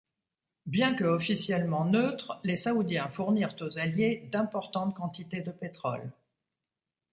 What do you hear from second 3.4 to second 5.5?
aux Alliés d'importantes quantités